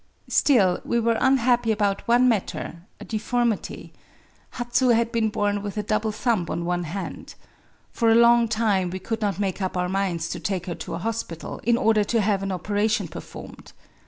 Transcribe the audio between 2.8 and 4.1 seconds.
a deft)rmity: